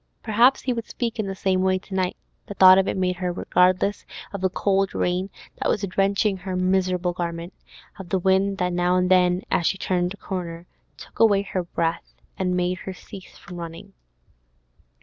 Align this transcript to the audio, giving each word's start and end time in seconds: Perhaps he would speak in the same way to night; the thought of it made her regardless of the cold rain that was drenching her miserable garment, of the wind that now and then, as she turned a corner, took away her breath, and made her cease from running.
Perhaps 0.23 0.63
he 0.63 0.73
would 0.73 0.87
speak 0.87 1.19
in 1.19 1.27
the 1.27 1.35
same 1.35 1.61
way 1.61 1.77
to 1.77 1.93
night; 1.93 2.17
the 2.47 2.55
thought 2.55 2.79
of 2.79 2.87
it 2.87 2.97
made 2.97 3.17
her 3.17 3.31
regardless 3.31 4.03
of 4.33 4.41
the 4.41 4.49
cold 4.49 4.95
rain 4.95 5.29
that 5.57 5.69
was 5.69 5.83
drenching 5.83 6.37
her 6.37 6.55
miserable 6.55 7.13
garment, 7.13 7.53
of 7.99 8.09
the 8.09 8.17
wind 8.17 8.57
that 8.57 8.73
now 8.73 8.95
and 8.95 9.11
then, 9.11 9.43
as 9.51 9.67
she 9.67 9.77
turned 9.77 10.11
a 10.11 10.17
corner, 10.17 10.65
took 10.97 11.19
away 11.19 11.43
her 11.43 11.61
breath, 11.65 12.15
and 12.35 12.57
made 12.57 12.79
her 12.79 12.93
cease 12.95 13.37
from 13.37 13.57
running. 13.57 13.93